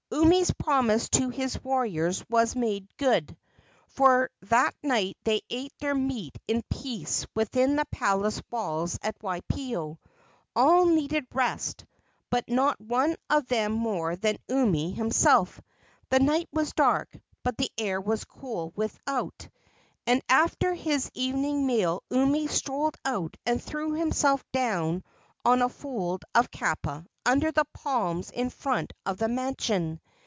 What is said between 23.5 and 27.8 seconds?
threw himself down on a fold of kapa under the